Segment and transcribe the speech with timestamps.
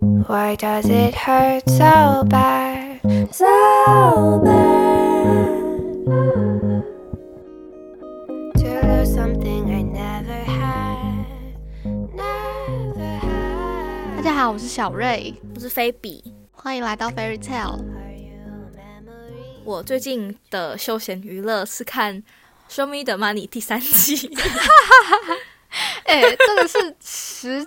[0.00, 3.00] Why does it hurt so bad?
[3.34, 5.58] So bad.
[8.58, 11.26] To lose something I never had.
[12.14, 13.20] Never
[14.18, 16.32] 大.家好，我是小瑞，我是菲比。
[16.52, 17.84] 欢迎来到 Fairy Tale。
[19.64, 22.22] 我最近的休闲娱乐是看
[22.70, 24.30] 《Show Me the Money》第三季，
[26.04, 27.66] 哎、这个是十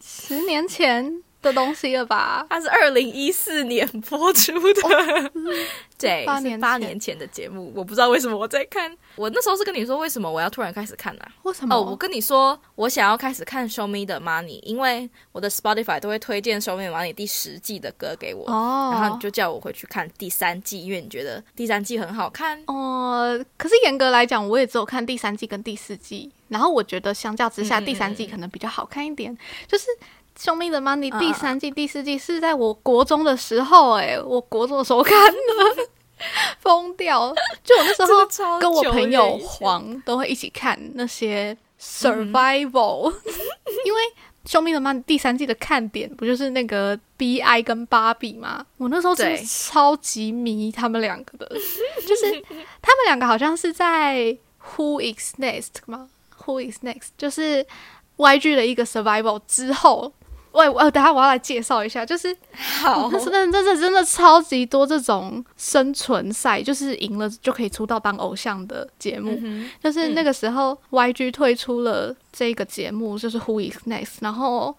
[0.00, 2.44] 十年前的东西了吧？
[2.50, 5.30] 它是二零一四年播出的，
[5.96, 7.72] 对，八年八年前的节目。
[7.76, 11.28] 我不知道为什么我在看，我那时候是跟你说为什么我要突然开始看啊？
[11.42, 11.76] 为什么？
[11.76, 22.62] 哦，我跟你说，我想要开始看《Show Me the Money》，因为我的 Spotify 都会推荐《Show Me the Money》第十季的歌给我，哦，然后你就叫我回去看第三季，因为你觉得第三季很好看。
[22.66, 29.36] 哦、可是严格来讲，我也只有看第三季跟第四季，然后我觉得相较之下，第三季嗯可能比较好看一点。
[29.66, 29.84] 就是
[30.38, 35.88] 《兄妹的 Money》嗯第三季、第四季是在我国中的时候、哎，我国中的时候看的，
[36.58, 37.32] 疯掉！
[37.62, 37.94] 就我那
[38.30, 43.12] 时候跟我朋友黄都会一起看那些 survival，、
[43.84, 44.00] 因为
[44.50, 48.66] 《兄妹的 Money》第三季的看点不就是那个 B I 跟芭比吗？
[48.78, 51.48] 我那时候真的超级迷他们两个的，
[52.06, 52.32] 就是
[52.82, 54.36] 他们两个好像是在
[54.76, 56.08] Who is Next 吗
[56.44, 57.64] ？Who is Next 就是
[58.16, 60.12] YG 的一个 survival 之后。
[60.54, 62.34] 喂，我等下我要来介绍一下，就是
[62.80, 63.10] 好。
[63.10, 69.36] 但是真的真的真的超级多这种生存赛，就是赢了就可以出道当偶像的节目。
[69.42, 74.74] 嗯就是那个时候，YG 退出了这个节目，就是 Who is Next，然后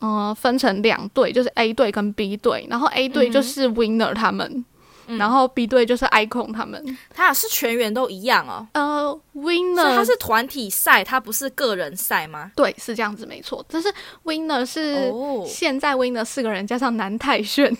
[0.00, 4.64] 嗯、呃分成两队，就是 A 队跟 B 队，然后 A 队就是 Winner 他们，嗯
[5.06, 6.84] 然后 B 队就是 Icon 他们。
[7.14, 8.66] 它是全员都一样哦。
[8.72, 12.50] 呃，Winner 他是团体赛，他不是个人赛吗？
[12.56, 13.92] 对是这样子没错，但是
[14.24, 15.10] Winner 是。
[15.12, 17.70] 哦，现在 Winner 四个人加上南泰炫，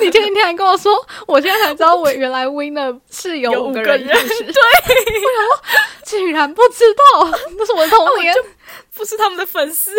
[0.00, 0.92] 你前几天还跟我说，
[1.26, 5.62] 我现在才知道我原来 Winner 是有有五个人人认识，对，我想说
[6.04, 8.34] 竟然不知道，那是我的童年。
[9.00, 9.90] 不是他们的粉丝。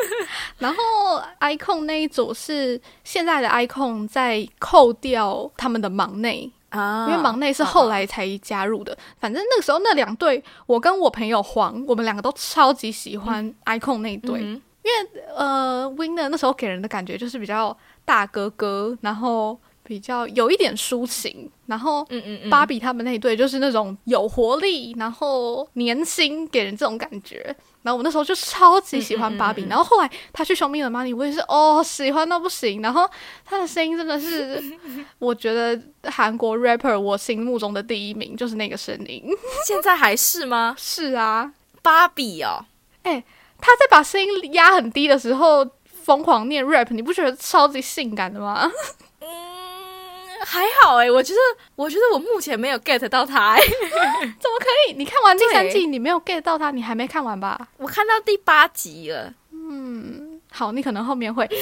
[0.58, 8.96] 然后 Icon 那一组是现在的 Icon 在扣掉他们的忙内，啊因为忙内是后来才加入的。
[9.20, 14.40] 反正那个时候那两队，我跟我朋友黄，我们两个都超级喜欢 Icon 那一队。
[14.40, 14.62] 嗯
[15.34, 27.54] 呃，Winner 那时候给人的感觉就是比较大哥哥，然后比较有一点抒情，然后嗯嗯嗯，芭比他们那一队就是那种有活力，然后年轻，给人这种感觉。
[27.82, 32.82] 然后我那时候就超级喜欢芭比，嗯嗯嗯嗯然后后来他去《兄妹的 Money》，我也是哦喜欢到不行。
[32.82, 33.08] 然后
[33.44, 34.60] 他的声音真的是，
[35.20, 35.80] 我觉得
[36.10, 39.22] 韩国 rapper 我心目中的第一名就是那个声音。
[39.68, 40.74] 现在还是吗？
[40.76, 42.64] 是啊，芭比哦，
[43.04, 48.68] 他在把声音压很低的时候疯狂念 rap，你不觉得超级性感的吗？
[50.40, 51.40] 嗯，还好哎，我觉得，
[51.74, 53.60] 我觉得我目前没有 get 到他哎。
[54.40, 54.92] 怎么可以？
[54.94, 57.68] 你看完第三季，你没有 get 到他，你还没看完吧？
[57.78, 61.48] 我看到第八集了，嗯好，你可能后面会。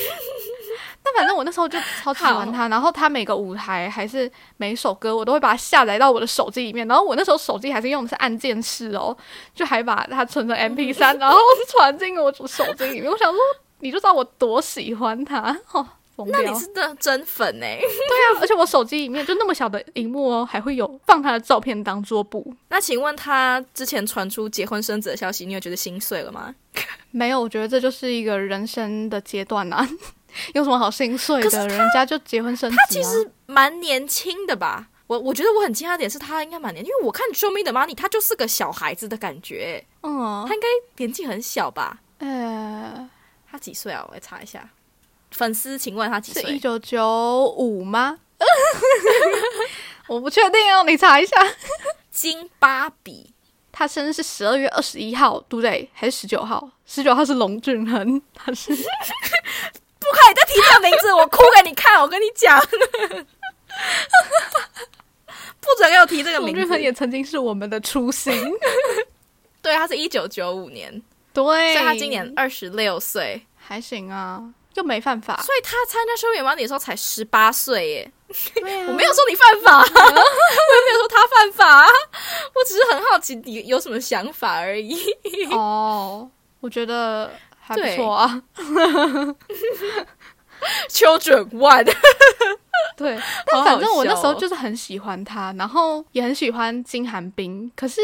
[1.03, 6.87] 但反正我那时候就超喜欢他，然后他每个舞台还是每一首歌，我都会把它下载到我的手机里面。
[6.89, 9.15] 然后我那时候手机还是用的是按键式哦，
[9.55, 13.11] 就还把它存成 MP 三，然后传进我手机里面。
[13.11, 13.39] 我想说，
[13.81, 15.87] 你就知道我多喜欢他哦。
[16.29, 17.79] 那你是真的真粉哎。
[17.81, 22.55] 对啊，而且我手机里面就那么小的荧幕哦，还会有放他的照片当桌布。
[22.69, 26.55] 那请问他之前传出结婚生子的消息，你有觉得心碎了吗？
[27.11, 29.89] 没有，我觉得这就是一个人生的阶段啊，
[30.55, 31.69] 有什么好心碎的？
[31.69, 34.89] 人家就结婚生子、啊，他其实蛮年轻的吧？
[35.07, 40.67] 我我觉得我很惊讶的点是他应该蛮年，因为我看《Show Me the Money》，他就是个小孩子的感觉，嗯他，应该
[40.97, 41.99] 年纪很小吧？
[42.19, 43.09] 呃，
[43.51, 44.05] 他几岁啊？
[44.09, 44.67] 我来查一下。
[45.35, 46.59] 粉丝，请问他几是一岁？
[46.61, 48.19] 九九五吗？
[50.07, 51.37] 我不确定哦，你查一下。
[52.11, 53.35] 金芭比，
[53.73, 55.91] 他生日是十二月二十一号，对不对？
[55.93, 56.71] 还是十九号？
[56.87, 58.71] 十九号是龙俊亨，他是
[59.99, 62.01] 不可以再提这个名字，我哭给你看。
[62.01, 62.61] 我跟你讲，
[65.61, 66.81] 不准给我提这个名龙俊亨。
[66.81, 68.33] 也曾经是我们的初心。
[69.61, 71.03] 对，他是一九九五年，
[71.33, 74.41] 对，所以他今年二十六岁，还行啊，
[74.75, 75.41] 又没犯法。
[75.43, 78.13] 所以他参加《Show Me the Money》的时候才十八岁耶。
[78.55, 81.87] 对啊我没有说你犯法， 我也没有说他犯法，
[82.55, 84.97] 我只是很好奇你有什么想法而已。
[85.53, 86.29] 哦，
[86.61, 87.31] 我觉得
[87.61, 88.43] 还不对错啊。
[90.89, 91.85] Children One，
[92.97, 97.71] 对，好但反正我那时候就是很喜欢他，然后也很喜欢金寒冰。
[97.77, 98.01] 可是，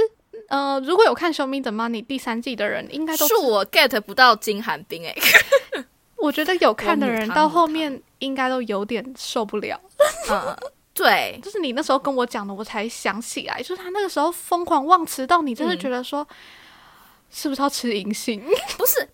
[0.48, 5.16] 呃，如果有看《Show Me the Money》第三季的人，应该都是我 get 不到金寒冰哎、
[6.22, 9.80] 我觉得有看的人到后面应该都有点受不了。
[10.30, 10.56] 嗯，
[10.92, 16.26] 对，就是你那时候跟我讲的，我才想起来，就是他那个时候疯狂忘词到你真的嗯觉得说，
[17.30, 18.40] 是不是要吃银杏？
[18.76, 19.08] 不是，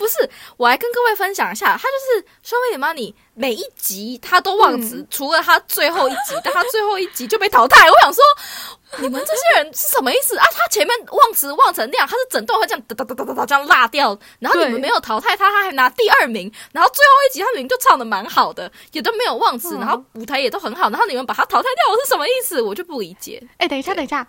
[0.00, 7.86] 不是，我来跟各位分享一下，他就是《稍微的 Money》每一集他都忘词，除了他最后一集，但他最后一集就被淘汰。
[7.90, 8.24] 我想说，
[8.96, 10.44] 你们这些人是什么意思啊？
[10.56, 22.62] 他前面忘词忘成那样，他是整段会这样哒哒哒哒哒哒这样落掉，然后你们没有淘汰他，他还拿第二名，然后最后一集他明明就唱的蛮好的，也都没有忘词，嗯然后舞台也都很好，然后你们把他淘汰掉，我是什么意思？
[22.62, 23.46] 我就不理解。
[23.58, 24.26] 哎、等一下，等一下，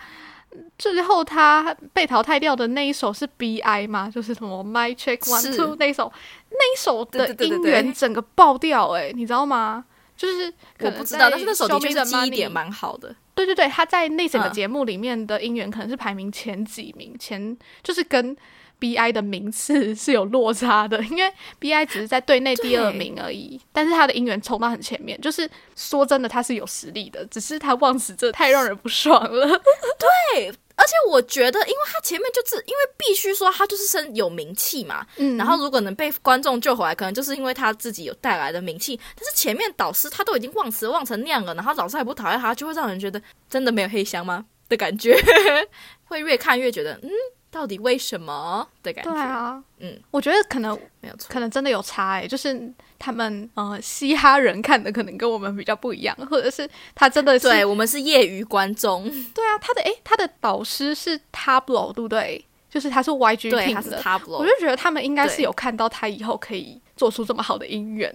[0.77, 4.11] 最后他被淘汰掉的那一首是 B.I 吗？
[4.13, 6.11] 就是什么 My Check One Two 那一首，
[6.49, 9.85] 那一首的音源整个爆掉、哎，你知道吗？
[10.17, 13.15] 就是我不知道，但是那首的 Show 确 Me 是 the 记忆点蛮好的。
[13.33, 18.35] 对对对，他在那整个嗯节目里面的音源可能是排名前几名，前就是跟
[18.81, 29.47] B I 的名次是有落差的， 因为 B I 只是在队内第二名而已，但是他的音源冲到很前面，就是说真的他是有实力的，只是他忘词这太让人不爽了。
[30.33, 38.99] 对，而且我觉得，因为他前面就是因为必须说他就是身有名气嘛，嗯然后如果能被观众救回来，可能就是因为他自己有带来的名气。
[39.15, 45.15] 但是前面导师他都已经忘词忘成那样了，然后老师还不讨厌他，就会让人觉得真的没有黑箱吗的感觉，
[46.05, 47.09] 会越看越觉得嗯，
[47.51, 48.65] 到底为什么？
[48.81, 49.11] 的感觉？
[49.11, 51.27] 对啊，嗯，我觉得可能没有错。
[51.29, 59.03] 可能真的有差诶、就是他们呃嘻哈人看的可能跟我们比较不一样，或者是他真的是对我们是业余观众，
[59.33, 62.43] 对啊，他的诶，他的导师是 Tablo 对不对？
[62.69, 68.09] 就是他是 YG 对，Team 他是，Tablo，我就觉得他们应该是有看到他以后可以做出这么好的音源。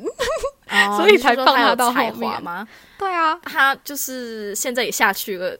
[0.71, 2.43] 哦 所以才放他到后才华面。
[2.43, 2.67] 吗？
[2.99, 5.55] 对啊，他就是现在也下去了。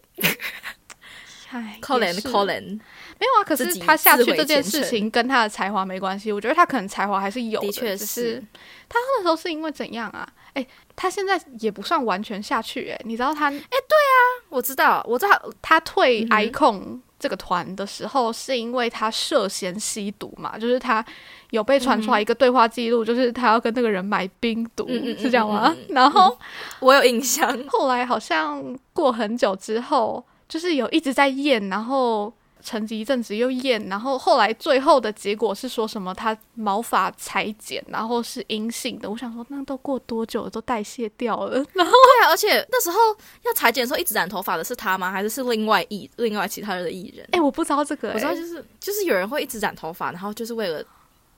[1.51, 2.23] 唉，Colin 也是。
[2.29, 2.81] Colin，
[3.19, 8.45] 没有啊，可是他下去这件事情跟他的才华没关系，我觉得他可能才华还是有的确只是是
[8.89, 10.29] 他那时候是因为怎样啊？
[10.55, 14.19] 诶，他现在也不算完全下去诶，你知道他哎，对啊
[14.49, 20.59] 我知道，我知道，他退 icon 这个团的时候，是因为他涉嫌吸毒嘛？
[20.59, 21.05] 就是他
[21.51, 25.75] 有被传出来一个对话记录，就是他要跟那个人买冰毒，嗯嗯嗯 是这样吗？
[25.89, 26.39] 然后
[26.81, 27.59] 我有印象。
[27.69, 28.63] 后来好像
[28.93, 39.09] 过很久之后，就是有一直在验，然后沉寂一阵子又验，然后后来最后的结果是说什么他毛发裁剪，然后是阴性的。
[39.09, 42.99] 我想说，那都过多久了，都代谢掉了，然 后对啊，而且那时候
[43.43, 45.11] 要裁剪的时候，一直染头发的是他吗？
[45.13, 47.29] 还是是另外艺另外其他的艺人？
[47.33, 50.85] 哎、我不知道这个、诶我知道就是就是有人会一直染头发，然后就是为了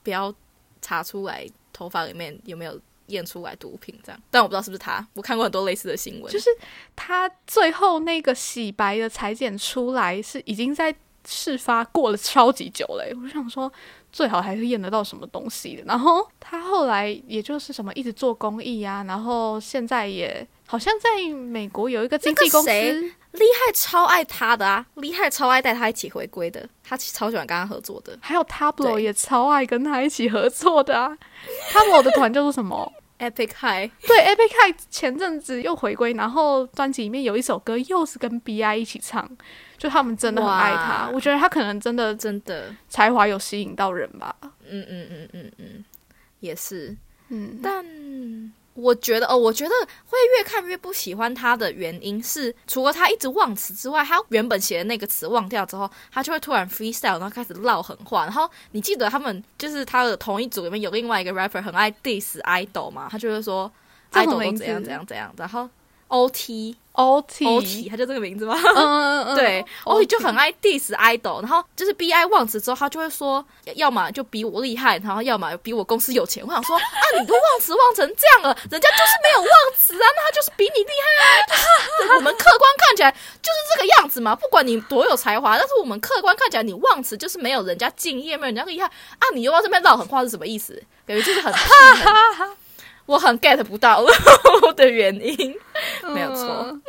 [0.01, 0.33] 不要
[0.81, 4.21] 查出来头发里面有没有验出来毒品这样。
[4.31, 6.31] 但我不知道是不是他，我看过很多类似的新闻。
[6.31, 6.49] 就是
[6.95, 10.95] 他最后那个洗白的裁剪出来是已经在
[11.27, 13.71] 事发过了超级久嘞欸，我就想说
[14.11, 15.83] 最好还是验得到什么东西的。
[15.85, 28.17] 然后他后来也就是什么一直做公益啊，然后现在也好像在美国有一个经纪公司，厉害超爱他的啊，厉害超爱带他一起回归的，他超喜欢跟他合作的。
[28.21, 31.17] 还有 Tablo 也超爱跟他一起合作的啊。
[31.71, 32.91] Tablo 的团叫做什么？
[33.19, 39.29] Epic High，对，Epic High 前阵子又回归，然后专辑里面有一首歌又是跟 B.I 一起唱，
[39.79, 41.09] 就他们真的很爱他。
[41.11, 44.35] 我觉得他可能真的真的，才华有吸引到人吧。
[44.41, 45.85] 嗯嗯嗯嗯嗯，
[46.41, 46.95] 也是。
[47.29, 47.83] 嗯，但
[48.75, 49.71] 我觉得哦，我觉得
[50.05, 58.23] 会越看越不喜欢他的原因是，除了他一直忘词之外，他原本写的那个词忘掉之后，他就会突然 freestyle，然后开始唠狠话。
[58.23, 63.71] 然后你记得他们就是他的同一组里面有另外一个 rapper 很爱 diss idol 嘛，他就会说
[64.11, 65.69] idol 都怎样怎样怎样，然后
[66.07, 68.59] OT O T OT，他就这个名字吗？
[68.75, 73.43] 嗯嗯嗯， 对嗯，OT 就很爱 diss idol，然后就是 BI 忘词之后，他就会说，
[73.75, 76.43] 要么就比我厉害，然后要么比我公司有钱。
[76.45, 76.83] 我想说啊，
[77.17, 81.47] 你都忘词忘成这样了，人家就是没有忘词啊，那他就是比你厉害啊。
[81.47, 90.83] 就是 我们客观看起来就是这个样子嘛，不管你多有才华，但是我们客观看起来你忘词就是没有人家敬业，没有人家厉害啊，你又要这边唠狠话是什么意思？
[91.07, 91.53] 感觉就是很
[93.05, 94.05] 我很 get 不到
[94.75, 95.55] 的原因，
[96.13, 96.81] 没有错，嗯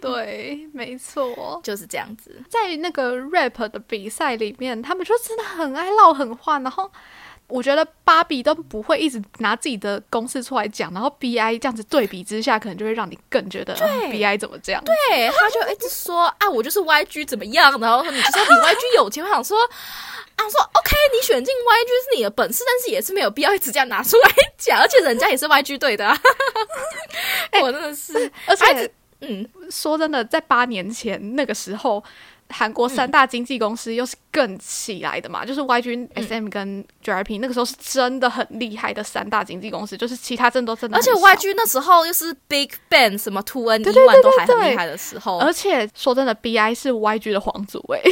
[0.00, 1.60] 对，没错。
[1.62, 2.42] 就是这样子。
[2.48, 6.90] 在那个 rap 的比赛里面，他们就真的很爱唠狠话，然后。
[7.48, 14.84] 我觉得芭比都不会一直拿自己的公式出来讲，然后 B I 这样子对比之下，可能就会让你更觉得、嗯、B I 怎么这样？
[14.84, 19.24] 对，他就一直说啊，我就是 YG 怎么样，然后 你就是要比 YG 有钱。
[19.24, 19.58] 我想说
[20.36, 26.16] 啊，说 OK，你选进 YG 是你的本事，但是也是没有必要一直这样拿出来讲，而且人家也是 YG 队的、啊。
[27.62, 28.90] 我真的是，而且
[29.20, 32.04] 嗯，说真的，在八年前那个时候，
[32.50, 44.22] 韩国三大经纪公司又是更起来的嘛，就是 YG、SM 跟 JYP 那个时候是真的很厉害的三大经纪公司，就是其他真的都真的而且 YG 那时候又是 Big Bang 什么 Two N 对 E 对 One
[44.22, 48.02] 都还很厉害的时候，而且说真的，BI 是 YG 的皇族诶、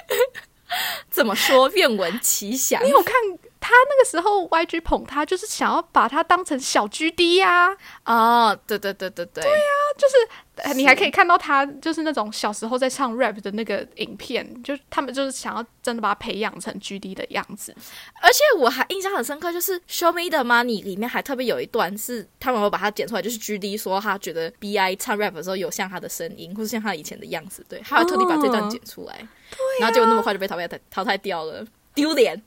[1.10, 1.70] 怎么说？
[1.70, 2.80] 愿闻其详。
[2.84, 3.14] 你有看
[3.66, 9.58] 他那个时候 YG 捧他，就是想要把他当成小 GD 呀、哦，对对对对对，对呀，
[9.98, 17.74] 就是你还可以看到他就是那种小时候在唱 rap 的那个影片，就他们就是想要真的把他培养成 GD 的样子。
[18.22, 29.26] 而且我还印象很深刻，就是《Show Me the Money》里面还特别有一段是他们会把它剪出来，就是 G D 说他觉得 B I 唱 rap 的时候有像他的声音，或是像他以前的样子，对，他会特地把这段剪出来，
[29.80, 32.40] 然后结果那么快就被淘汰淘汰掉了，丢脸。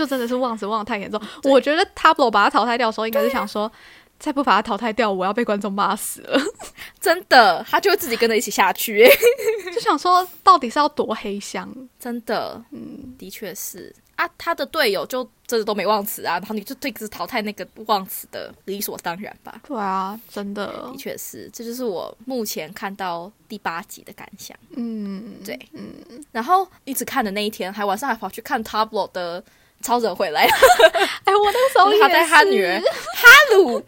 [0.00, 1.20] 就真的是忘词忘的太严重。
[1.42, 3.70] 我觉得 Tablo 把他淘汰掉的时候，应该是想说，
[4.18, 6.40] 再不把他淘汰掉，我要被观众骂死了。
[6.98, 9.06] 真的，他就会自己跟着一起下去，
[9.74, 11.70] 就想说，到底是要多黑箱？
[11.98, 19.60] 真的，嗯，的确是啊，他的队友就真的都没忘词啊，然后你就对只淘汰那个忘词的，理所当然吧。
[19.66, 24.56] 对啊，真的的，确是，这就是我目前看到第八集的感想。
[24.76, 25.84] 嗯，对，嗯，
[26.32, 29.42] 然后一直看的那一天，还晚上还跑去看 Tablo 的
[29.82, 30.42] 超人回来，
[31.24, 33.80] 哎，我那个时候就是他带他女儿哈鲁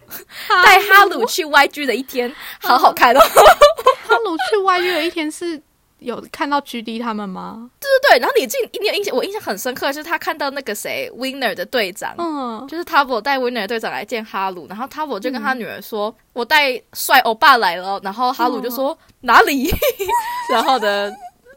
[0.65, 3.21] 带哈鲁去 YG 的一天，好好看哦。
[4.07, 5.61] 哈鲁去外约的一天是
[5.99, 7.71] 有看到 GD 他们吗？
[7.81, 12.15] 对对对，然后你记你有印象，我印象很深刻，就是他看到那个谁 Winner 的队长。
[12.19, 19.71] 嗯，就是 Tavo 带 Winner 的队长来见哈鲁，然后 Tavo 就跟他女儿说：“我带帅欧巴来了。”然后哈鲁就说：“哪里？”
[20.53, 21.11] 然后呢，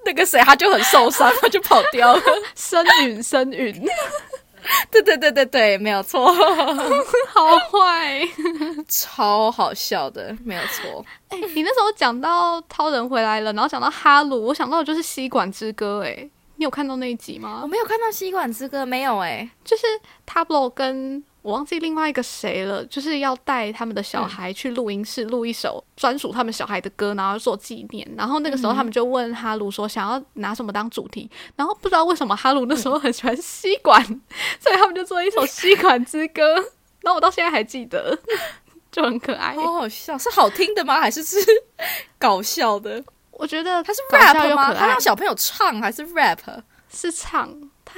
[0.05, 2.21] 那个谁他就很受伤，他就跑掉了。
[2.55, 3.73] 深允深允，
[4.91, 6.25] 对对对对对，没有错，
[7.27, 8.21] 好坏。
[8.87, 11.05] 超好笑的，没有错。
[11.29, 16.01] 哎、你那时候讲到超人回来了，然后讲到哈鲁，我想到的就是《吸管之歌》。
[16.07, 17.67] 哎，你有看到那一集吗我？
[17.67, 19.83] 没有看到《吸管之歌》，没有哎、就是
[20.25, 28.11] Tablo 跟我忘记另外一个谁了，就是要带他们的小孩去录音室录一首专属他们小孩的歌，然后做纪念。
[28.17, 34.03] 然后那个时候他们就问哈鲁说想要拿什么当主题，然后不知道为什么哈鲁那时候很喜欢吸管，
[34.59, 36.41] 所以他们就做一首《吸管之歌》，
[37.01, 38.17] 然后我到现在还记得，
[38.91, 39.53] 就很可爱。
[39.53, 40.99] 好好笑，是好听的吗？
[40.99, 41.37] 还是是
[42.17, 43.03] 搞笑的？
[43.29, 44.73] 我觉得他是 rap 吗？
[44.73, 46.39] 他让小朋友唱还是 rap？
[46.89, 47.53] 是唱，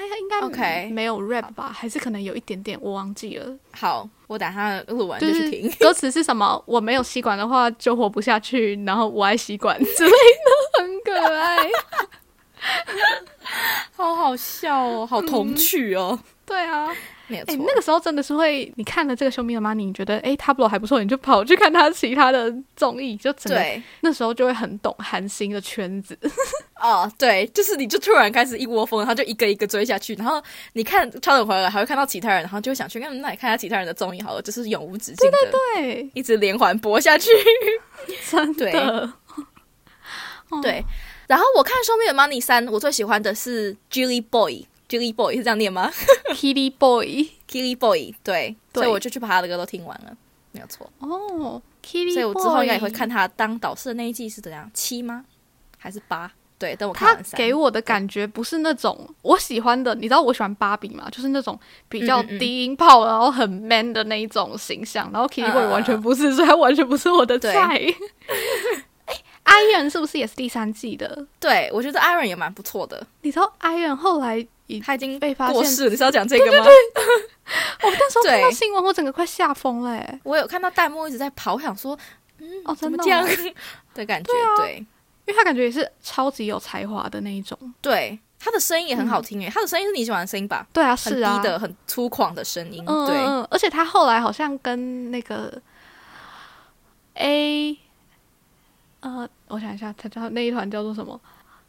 [0.08, 1.72] 他应该 OK 没有 rap 吧？
[1.74, 3.58] 还是可能有一点点，我忘记了。
[3.72, 5.72] 好，我等下录完就就是去听。
[5.80, 6.62] 歌词是什么？
[6.66, 11.70] 我没有吸管的话就活不下去，然后我爱吸管之类的，很可爱。
[13.96, 16.96] 好好笑哦，好童趣哦，对啊，哎、
[17.28, 17.56] 没有错。
[17.68, 26.18] 那个时候真的是会，你看了这个《秀 Me 的 Money》，你觉得哎 Tablo 还不错，你就跑去看他其他的综艺，就整个那时候就会很懂韩星的圈子。
[26.82, 30.42] 哦，对，就是你就突然开始一窝蜂，然后就一个一个追下去，然后
[30.74, 35.38] 你看超人回来，还会看到其他人，然后就会想去，嗯那你看下其他人的综艺好了，就是永无止境的，
[35.76, 37.30] 对，一直连环播下去。
[38.30, 39.14] 真对的。
[40.62, 40.84] 对，
[41.28, 45.92] 然后我看《Show Me the Money》三，我最喜欢的是 Jilly Boy，Jilly Boy 是这样念吗
[46.34, 50.16] Kitty Boy？Killy Boy，对，对所以我就去把他的歌都听完了，
[50.54, 50.90] 没有错。
[51.00, 55.26] 哦，Kitty，所以我之后应该也会看他当导师的那一季是怎样，七吗？
[55.78, 56.32] 还是八？
[56.60, 57.38] 对，等我看他。
[57.38, 67.80] 给我的感觉不是那种我喜欢的，你知道我喜欢芭比嘛，就是那种比较嗯嗯嗯低音炮，然后很 man 的那一种形象，然后 Kitty 嗯 Boy 嗯完全不是，所以他完全不是我的对菜。
[69.06, 71.26] 哎，Iron 是不是也是第三季的？
[71.40, 75.90] 对，我觉得 Iron 也蛮不错的，你知道 Iron 后来已他已经被发现过世了。
[75.90, 76.66] 你是要讲这个吗？
[77.84, 80.20] 我那时候看到新闻，我整个快吓疯了、欸。
[80.24, 81.98] 我有看到弹幕一直在跑，我想说
[82.40, 83.54] 嗯哦，怎么真的哦、这样
[83.94, 84.86] 的感觉，对
[85.28, 87.58] 因为他感觉也是超级有才华的那一种。
[87.82, 90.66] 对，他的声音也很好听诶，他的声音是你喜欢的声音吧？
[90.74, 95.62] 对啊，很是啊，低的、很粗犷的声音，嗯，对，嗯，而且他后来好像跟那个
[97.16, 97.78] A，
[99.02, 101.20] 呃，我想一下，他叫那一团叫做什么？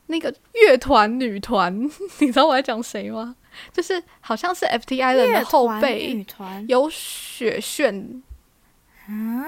[0.06, 1.74] 那个乐团女团，
[2.20, 3.36] 你知道我在讲谁吗？
[3.72, 8.22] 就是好像是 FT Island 的后辈女，团，有雪炫
[9.08, 9.44] 嗯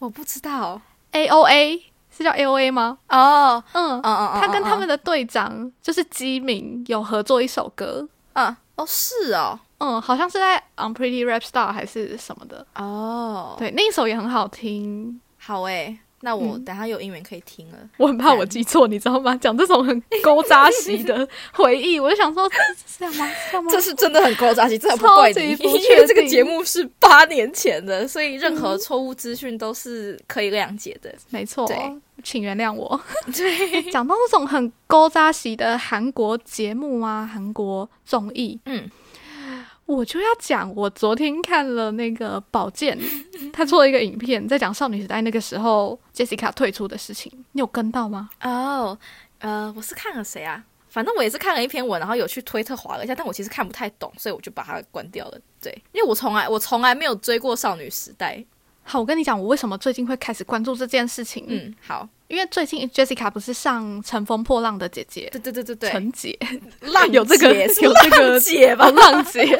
[0.00, 0.80] 我不知道
[1.12, 1.82] A O A
[2.16, 2.96] 是叫 A O A 吗？
[3.08, 8.56] 哦，嗯嗯，嗯嗯，他跟他们的的队长就是基民有合作一首歌，嗯。
[8.76, 9.58] 哦是哦。
[9.78, 15.20] 嗯，好像是在 On Pretty Rap Star 还是什么的，哦，对，那一首也很好听。
[15.38, 17.78] 好诶，那我嗯等下有音源可以听了。
[17.98, 19.36] 我很怕我记错，你知道吗？
[19.36, 23.30] 讲这种很勾扎席的 回忆，我就想说，这是 这样吗？
[23.50, 23.70] 这样吗？
[23.70, 31.14] 这是真的很勾扎，其实真的不怪你，因确为这个节目是八年前的，所以任何错误资讯都是可以谅解的。
[31.28, 31.76] 没错对，
[32.22, 32.98] 请原谅我。
[33.26, 38.88] 对，讲到这种很勾扎席的韩国节目啊，韩国综艺，嗯，
[39.86, 42.98] 我就要讲，我昨天看了那个宝剑，
[43.52, 48.30] 他做了一个影片，在讲少女时代那个时候 Jessica 退出的事情，你有跟到吗？
[48.42, 48.98] 哦，
[49.40, 50.64] 呃，我是看了谁啊？
[50.88, 55.38] 反正我也是看了一篇文，然后有去推特划了一下，但我其实看不太懂，所以我就把它关掉了。
[55.60, 58.42] 对，因为我从来我从来没有追过少女时代。
[58.84, 66.38] 好，我跟你讲，我为什么最近会开始关注这件事情？，嗯，好，因为最近 Jessica 不是上《乘风破浪的姐姐对对对对》对，陈姐，
[66.80, 68.90] 浪有这个有这个姐吧哦？
[68.92, 69.58] 浪姐。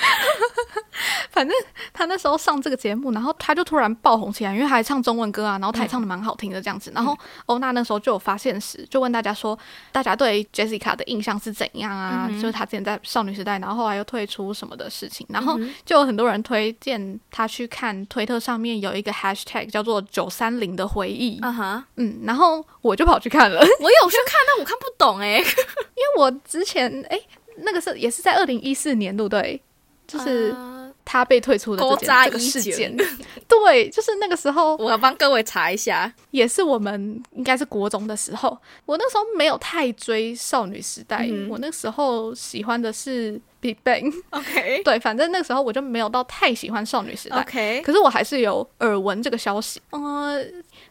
[1.30, 1.56] 反正
[1.92, 6.90] 他那时候上这个节目，然后他就突然爆红起来，因为他还唱中文歌啊，然后他还唱的蛮好听的这样子。
[6.94, 7.16] 然后
[7.46, 9.58] 欧娜那时候就有发现时，就问大家说，
[9.92, 12.26] 大家对 Jessica 的印象是怎样啊？
[12.30, 23.60] 嗯就是她之前在少女时代，然后后来又退出什么的事情，然后就有很多人推荐他去看推特上面有一个 hashtag 叫做“九三零的回忆”，啊哈，嗯，然后我就跑去看了。
[23.60, 27.18] 我有去看，但我看不懂哎、 因为我之前哎，
[27.58, 29.62] 那个是也是在二零一四年，对不对？
[30.10, 32.96] 就是呃他被退出的这件这个事件，
[33.48, 36.12] 对，就是那个时候 我要帮各位查一下。
[36.30, 47.40] 也是我们应该是国中的时候，我那时候没有太追少女时代，嗯我那时候喜欢的是 Big Bang，OK 对，反正那个时候我就没有到太喜欢少女时代。
[47.40, 50.40] OK，可是我还是有耳闻这个消息，呃，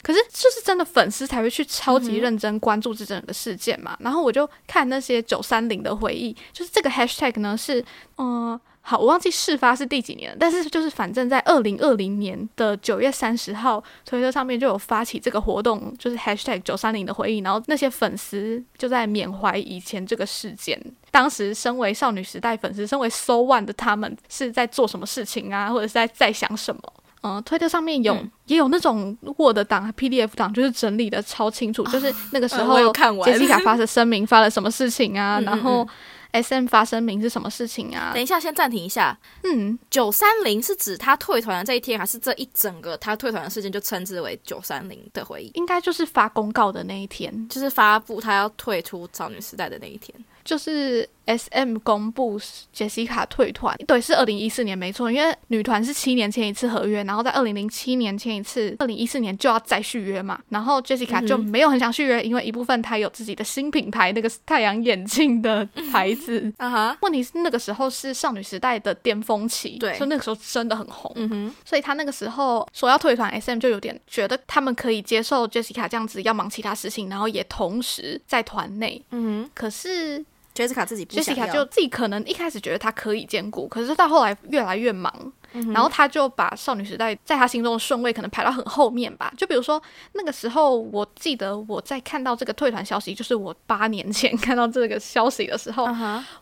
[0.02, 3.96] 可是就是真的粉丝才会去超级认真关注这整个事件嘛。
[4.00, 7.82] 然后我就看那些九三零的回忆，就是这个 hashtag 呢是，
[8.18, 20.80] 嗯、好，我忘记事发是第几年了，但是就是反正在二零二零年的九月三十号，推特上面就有发起这个活动，就是 hashtag 九三零的回忆，然后那些粉丝就在缅怀以前这个事件。
[21.10, 26.80] 当时身为少女时代粉丝，身为 So One 的他们是在做什么事情啊，或者是在在想什么？
[27.22, 32.92] 嗯，推特上面有、嗯也有那种 Word 档、PDF 档，就是整理的超清楚，就是那个时呃候
[33.24, 35.86] 杰西卡发的声明发了什么事情啊， 然后
[36.32, 38.22] SM 发声明是什么事情啊等？
[38.22, 39.18] 一下，先暂停一下。
[39.44, 45.50] 嗯，九三零是指他退团的这一天，还是这一整个他退团的事件就称之为九三零的回忆？
[45.54, 50.14] 应该就是发公告的那一天，就是发布他要退出少女时代的那一天。
[50.42, 52.40] 就是 S.M 公布
[52.72, 61.26] 杰西卡退团，对，是二零一四年没错，因为女团是七年签一次合约，然后在二零零七年签一次，二零一四年就要再续约嘛，然后 Jessica 嗯哼。
[61.26, 66.52] 就没有很想续约，因为一部分她有自己的新品牌，那个太阳眼镜的牌子。
[66.58, 69.94] 啊哈，问题是那个时候是少女时代的巅峰期，对。
[69.94, 79.50] 所以那个时候真的很红，嗯哼，所以她那个时候说要退团，S.M 就有点觉得他们可以接受 Jessica 这样子要忙其他事情，然后也同时在团内，嗯哼。
[79.54, 80.26] 可是哼
[80.66, 85.12] ，Jessica 自己不想 Jessica，就自己可能一开始觉得她可以兼顾，可是到后来越来越忙，
[85.52, 89.32] 嗯然后她就把少女时代在她心中的顺位可能排到很后面吧。
[89.36, 95.88] 就比如说那个时候，我记得我在看到这个退团消息，就是我八年前看到这个消息的时候，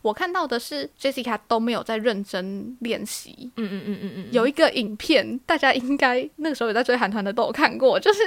[0.03, 3.51] 我看到的是 Jessica 都没有在认真练习。
[3.57, 8.21] 嗯嗯嗯嗯嗯，有一个影片，大家应该那个时候有在追韩团的都有看过，就是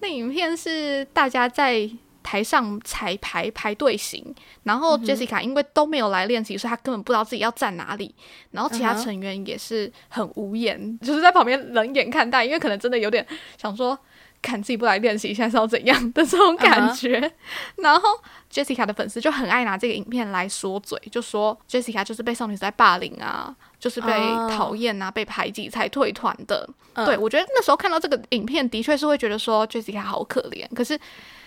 [0.00, 1.88] 那影片是大家在
[2.22, 8.14] 台上彩排排队形，然后 Jessica 因为都没有来练习，所以她根本不知道自己要站哪里，
[8.50, 13.98] 然后其他成员也是很无言，就是在旁边冷眼看待，因为可能真的有点想说。
[14.42, 17.32] 看自己不来练习，现在是要怎样的这种感觉。
[17.76, 18.08] 然后
[18.52, 26.68] Jessica 的粉丝就很爱拿这个影片来说嘴，就说 Jessica 就是被少女时代霸凌啊，就是被哦讨厌啊，被排挤才退团的。
[26.94, 27.06] 嗯。
[27.06, 30.98] 对我觉得那时候看到这个影片，的确是会觉得说 Jessica 好可怜，可是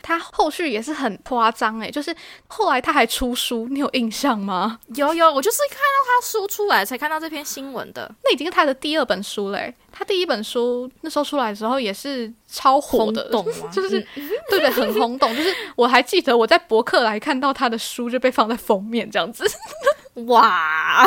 [0.07, 2.15] 她后续也是很夸张诶，就是
[2.45, 4.79] 后来他还出书，你有印象吗？
[4.93, 9.73] 有有，我就是看到他书出来才看到这篇新闻的，那已经是他的第二本书嘞。
[9.91, 13.67] 他第一本书那时候出来的时候也是超火轰的，动吗？
[13.73, 13.99] 就是
[14.47, 15.35] 对对，很轰动。
[15.35, 19.43] 就是我还记得我在博客来看到他的书就被放在封面这样子。
[20.13, 21.05] 嗯 哇，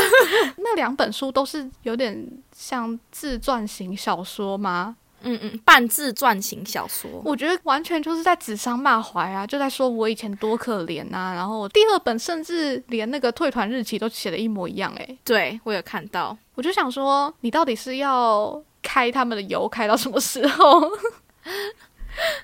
[0.56, 4.96] 那两本书都是有点像自传型小说吗？
[5.22, 11.34] 嗯嗯，半自传型小说，我觉得完全就是在指桑骂槐啊，就在说我以前多可怜啊。
[11.34, 20.82] 然后第二本甚至连那个退团日期都写的一模一样、欸，对我有看到，我就想说，你到底是要开他们的油开到什么时候？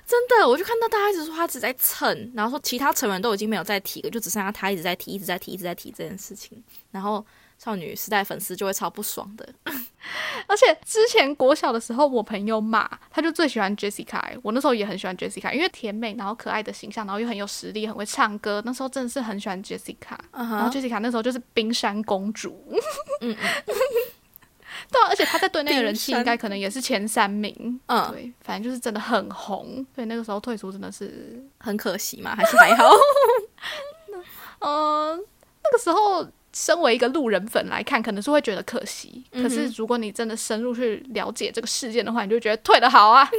[0.05, 7.25] 真的，我就看到大家一直说他只在蹭，然后说其他成员都已经没有再提了，就只剩下他一直在提，一直在提，一直在提这件事情，然后
[7.57, 9.47] 少女时代粉丝就会超不爽的。
[10.47, 20.17] 而且之前国小的时候，我朋友骂他就最喜欢 Jessica，欸我那时候也很喜欢 Jessica，因为甜美然后可爱的形象，然后又很有实力，很会唱歌，那时候真的是很喜欢 Jessica。
[20.31, 22.79] 嗯然后哼，Jessica 那时候就是冰山公主，
[23.21, 23.35] 嗯
[24.91, 27.79] 对啊，而且她在队内的人气应该可能也是前三名。
[27.87, 32.83] 嗯，对，反正就是真的很红，所以那个时候退出真的是，很可惜嘛，还是还好。
[34.59, 35.17] 嗯、
[35.63, 36.23] 那个时候
[36.55, 39.21] 身为一个路人粉来看，可能是会觉得可惜。
[39.33, 43.29] 嗯可是如果你真的深入去了解这个事件的话，你就觉得退的好啊。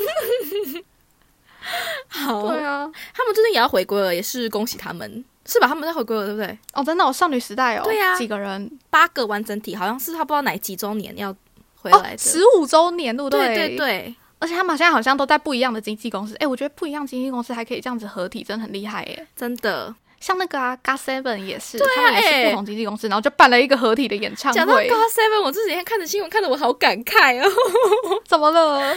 [2.08, 5.66] 好，对啊，他们最近也要回归了，也是恭喜他们，是吧？
[5.66, 6.58] 他们在回归了，对不对？
[6.74, 11.34] 哦，真的、哦，少女时代哦，对啊几个人八个完整体，好像是他不知道哪几周年要
[11.76, 12.18] 回哦来，的。
[12.18, 16.36] 十五周年，对不对对对对，而且他们现在好像都在不一样的经纪公司。
[16.36, 19.26] 哎，我觉得不一样经纪公司还可以这样子合体，真的很厉害耶。
[19.34, 19.94] 真的。
[20.26, 24.74] 像那个啊 g Seven 也是，他们也是哎不同经纪公司，然后就办了一个合体的演唱会讲到。
[24.74, 27.48] God Seven，我这几天看着新闻，看得我好感慨哦。
[28.26, 28.80] 怎么了？
[28.80, 28.96] 因为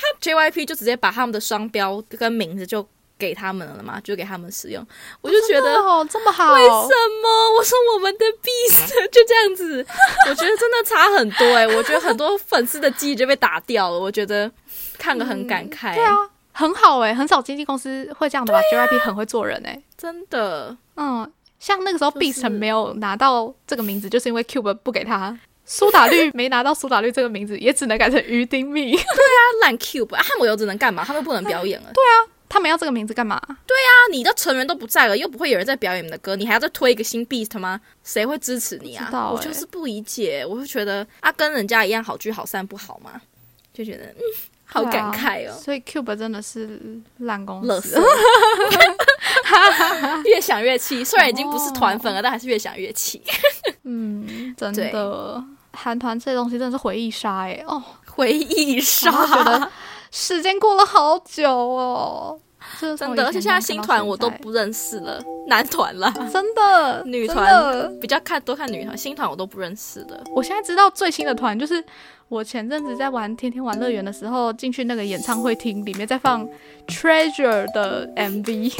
[0.00, 2.86] 他 JYP 就直接把他们的商标跟名字就
[3.18, 4.86] 给他们了嘛，就给他们使用。
[5.20, 7.56] 我就觉得，哦，这么好，为什么？
[7.58, 9.84] 我说我们的 Beast 就这样子，
[10.28, 14.48] 我觉得真的差很多哎、我觉得很多粉丝的记忆就被打掉了，我觉得
[14.96, 16.14] 看了很感慨、对啊，
[16.52, 20.76] 很好哎，很少经纪公司会这样的吧？JYP 很会做人哎，真的。
[20.96, 25.38] 嗯，像那个时候就是 Beast 没有拿到这个名字，就是因为 Cube 不给他。
[25.64, 28.96] 苏打绿 没拿到苏打绿这个名字，也只能改成于丁蜜。
[28.96, 29.04] 他
[29.62, 31.04] 烂 Cube 啊，他们有只能干嘛？
[31.04, 31.90] 他们不能表演了。
[31.94, 33.40] 对啊他们要这个名字干嘛？
[33.64, 37.80] 对啊，你的成员都不在了，又不会有人在表演你的歌，你还要再推一个新 Beast 吗？
[38.02, 43.20] 谁会支持你啊我就是不理解，我就觉得啊，跟人家一样好聚好散不好吗？
[43.72, 44.20] 就觉得嗯，
[44.72, 45.52] 好感慨哦。
[45.52, 46.80] 所以 Cube 真的是
[47.18, 48.02] 烂公乐司色。
[50.24, 51.04] 越想越气。
[51.04, 53.20] 虽然已经不是团粉了，但还是越想越气。
[53.84, 59.70] 嗯，真的，韩团这东西真的是回忆杀哎、哦，回忆杀，我觉得
[60.10, 62.38] 时间过了好久哦，
[62.80, 70.22] 真真的，而且现在新团我都不认识了，男团啦，真的女团比较看多看女团，新团我都不认识的。
[70.34, 71.82] 我现在知道最新的团就是
[72.30, 76.48] 我前阵子在玩天天玩乐园的时候，进去那个演唱会厅，里面在放
[76.86, 78.72] Treasure 的 MV。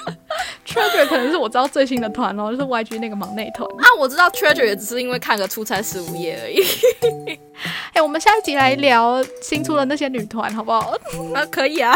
[0.66, 3.68] Treasure 可能是我知道最新的团哦，就是 YG 那个忙内团。
[3.78, 7.38] 啊，我知道 Treasure 也只是因为看个出差十五夜而已。
[7.92, 10.94] 哎、我们下一集来聊新出的那些女团，好不好？
[11.34, 11.94] 啊，可以啊。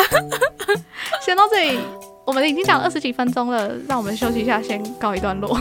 [1.25, 1.81] 先到这里，
[2.25, 5.55] 我们已经讲了二十几分钟了，让我们休息一下，先告一段落。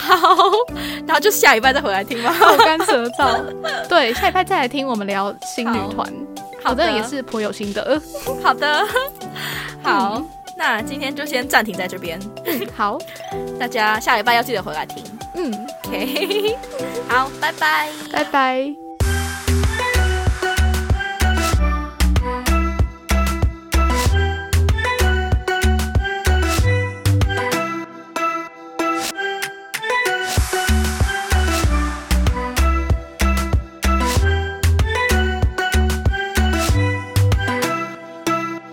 [0.00, 0.18] 好，
[1.06, 2.34] 然后就下礼拜再回来听吗？
[2.38, 3.42] 口干舌燥。
[3.88, 6.10] 对，下礼拜再来听我们聊新女团，
[6.62, 8.00] 好的也是颇有心得。
[8.42, 8.86] 好的，
[9.82, 10.22] 好，
[10.56, 12.18] 那今天就先暂停在这边，
[12.74, 12.96] 好，
[13.58, 15.04] 大家下礼拜要记得回来听。
[15.34, 15.52] 嗯
[15.86, 16.56] ，OK，
[17.08, 17.90] 好，拜拜。
[18.10, 18.83] 拜拜。